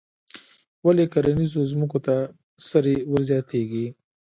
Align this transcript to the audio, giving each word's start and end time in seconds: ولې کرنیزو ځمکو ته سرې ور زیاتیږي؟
ولې 0.85 1.05
کرنیزو 1.13 1.61
ځمکو 1.71 1.97
ته 2.05 2.15
سرې 2.67 2.95
ور 3.11 3.21
زیاتیږي؟ 3.29 3.85